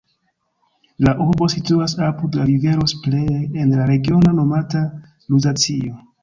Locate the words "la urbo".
1.07-1.49